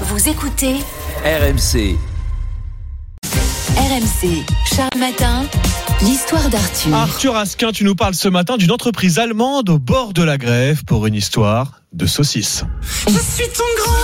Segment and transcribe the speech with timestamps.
[0.00, 0.74] Vous écoutez
[1.24, 1.96] RMC.
[3.76, 4.44] RMC.
[4.74, 5.44] Charles Matin.
[6.02, 6.94] L'histoire d'Arthur.
[6.94, 10.84] Arthur Asquin, tu nous parles ce matin d'une entreprise allemande au bord de la grève
[10.84, 12.64] pour une histoire de saucisses.
[13.06, 14.03] Je suis ton grand.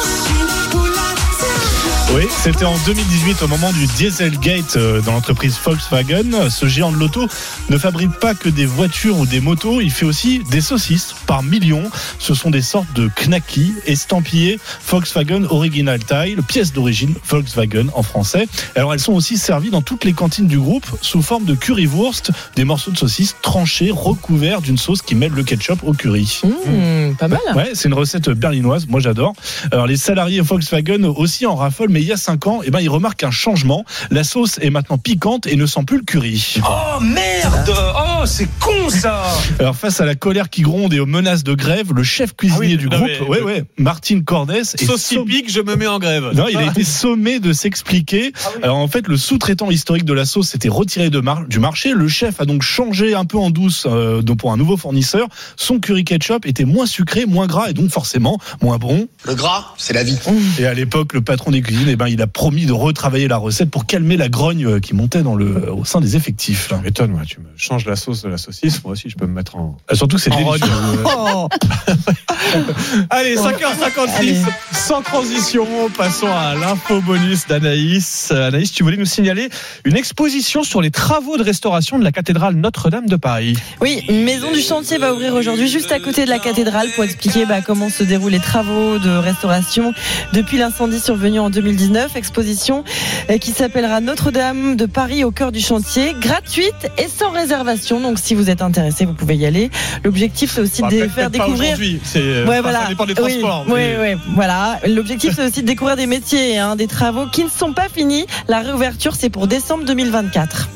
[2.13, 6.51] Oui, c'était en 2018 au moment du Dieselgate euh, dans l'entreprise Volkswagen.
[6.51, 7.29] Ce géant de l'auto
[7.69, 11.45] ne fabrique pas que des voitures ou des motos, il fait aussi des saucisses par
[11.45, 11.89] millions.
[12.19, 14.59] Ce sont des sortes de knackis estampillés
[14.89, 18.49] Volkswagen Original Tile, pièce d'origine Volkswagen en français.
[18.75, 22.33] Alors elles sont aussi servies dans toutes les cantines du groupe sous forme de currywurst,
[22.57, 26.41] des morceaux de saucisses tranchés recouverts d'une sauce qui mêle le ketchup au curry.
[26.43, 27.39] Mmh, pas mal.
[27.55, 29.33] Ouais, c'est une recette berlinoise, moi j'adore.
[29.71, 32.81] Alors les salariés Volkswagen aussi en raffolent, mais il y a 5 ans, eh ben,
[32.81, 33.85] ils remarquent un changement.
[34.11, 36.57] La sauce est maintenant piquante et ne sent plus le curry.
[36.67, 37.75] Oh merde
[38.23, 39.23] Oh, c'est con ça
[39.59, 42.59] Alors face à la colère qui gronde et aux menaces de grève, le chef cuisinier
[42.61, 45.61] Ah oui, du non, groupe, mais- ouais, ouais, Martin Cordes, est Sauce somm- typique, je
[45.61, 46.31] me mets en grève.
[46.35, 48.33] non, il a été sommé de s'expliquer.
[48.63, 51.93] Alors en fait, le sous-traitant historique de la sauce s'était retiré de mar- du marché.
[51.95, 55.29] Le chef a donc changé un peu en douce euh, donc pour un nouveau fournisseur.
[55.57, 59.09] Son curry ketchup était moins sucré, moins gras et donc forcément moins bon.
[59.25, 60.19] Le gras, c'est la vie.
[60.59, 63.37] Et à l'époque, le patron des cuisines, eh ben, il a promis de retravailler la
[63.37, 66.73] recette pour calmer la grogne euh, qui montait dans le, au sein des effectifs.
[66.85, 69.33] M'étonne, moi, tu me changes la sauce de la saucisse, moi aussi je peux me
[69.33, 69.77] mettre en.
[69.91, 70.69] Euh, Surtout que c'est délicieux.
[71.05, 71.49] Oh,
[73.11, 74.37] Allez, 5h56, Allez.
[74.73, 78.31] sans transition, passons à l'info bonus d'Anaïs.
[78.33, 79.49] Euh, Anaïs, tu voulais nous signaler
[79.85, 83.57] une exposition sur les travaux de restauration de la cathédrale Notre-Dame de Paris.
[83.81, 87.47] Oui, maison du chantier va ouvrir aujourd'hui juste à côté de la cathédrale pour expliquer
[87.47, 89.93] bah, comment se déroulent les travaux de restauration
[90.33, 91.51] depuis l'incendie survenu en
[91.81, 92.17] 2019.
[92.17, 92.85] Exposition
[93.31, 98.01] euh, qui s'appellera Notre-Dame de Paris au cœur du chantier, gratuite et sans réservation.
[98.01, 99.71] Donc si vous êtes intéressé, vous pouvez y aller.
[100.05, 102.83] L'objectif c'est aussi Bah, de faire découvrir aujourd'hui, c'est- Ouais, enfin, voilà.
[102.83, 103.65] Ça dépend des transports.
[103.69, 104.79] Oui, mais- oui, voilà.
[104.87, 108.27] L'objectif, c'est aussi de découvrir des métiers, hein, des travaux qui ne sont pas finis.
[108.49, 110.69] La réouverture, c'est pour décembre 2024.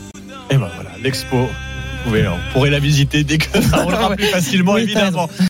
[0.50, 1.36] Et ben voilà, l'expo.
[2.06, 5.26] Vous pouvez, on pourrait la visiter dès que ça roulera plus facilement, Oui, évidemment.